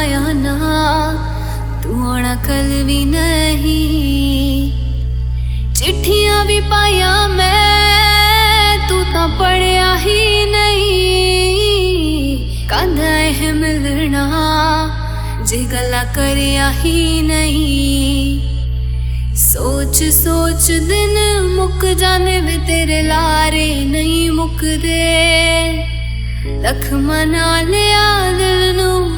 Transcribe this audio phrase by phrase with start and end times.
[0.00, 0.56] ਆਇਆ ਨਾ,
[1.82, 4.72] ਤੂੰ ਆਣਾ ਕਲ ਵੀ ਨਹੀਂ।
[5.74, 10.88] ਚਿੱਠੀਆਂ ਵੀ ਪਾਇਆ ਮੈਂ, ਤੂੰ ਤਾਂ ਪੜਿਆ ਹੀ ਨਹੀਂ।
[12.68, 14.24] ਕਾਂਦਾ ਇਹ ਮਿਲਣਾ,
[15.46, 18.40] ਜੇ ਗੱਲਾਂ ਕਰਿਆ ਹੀ ਨਹੀਂ।
[19.36, 25.06] ਸੋਚ ਸੋਚ, ਦਿਨ ਮੁੱਕ ਜਾਂਦੇ ਵੇ ਤੇਰੇ ਲਾਰੇ ਨਹੀਂ ਮੁੱਕਦੇ।
[26.62, 29.10] ਲੱਖ ਮਨਾ ਲਿਆ ਦਿਲ ਨੂੰ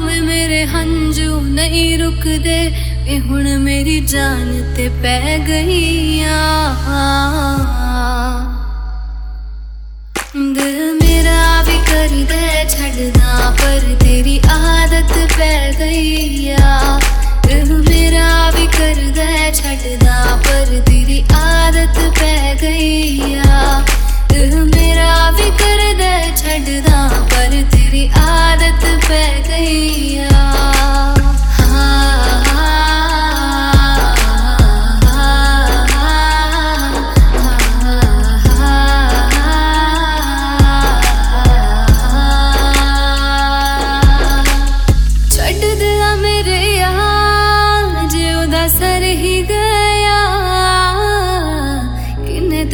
[2.13, 2.57] ਰੁਕਦੇ
[3.05, 6.02] ਵੇ ਹੁਣ ਮੇਰੀ ਜਾਨ ਤੇ ਪੈ ਗਈਆਂ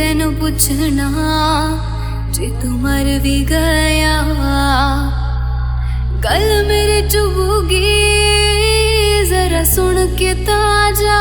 [0.10, 1.10] ਕਿੰਨੇ ਤੈਨੂੰ ਪੁੱਛਣਾ
[2.32, 4.16] ਜੇ ਤੂੰ ਮਰ ਵੀ ਗਿਆ
[6.24, 7.84] ਗੱਲ ਮੇਰੇ ਚੁਬੂਗੀ
[9.30, 11.20] ਜ਼ਰਾ ਸੁਣ ਕੇ ਤਾਂ ਜਾ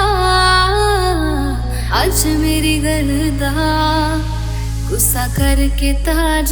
[2.03, 3.53] ਅੱਜ ਮੇਰੀ ਗੱਲ ਦਾ
[4.89, 6.43] ਗੁੱਸਾ ਕਰਕੇ ਤਾਂ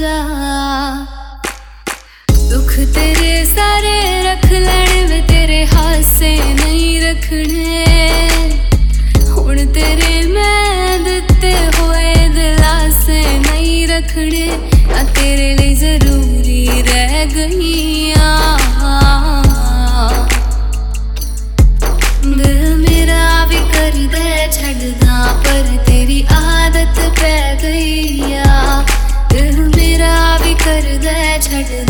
[31.57, 31.86] I connected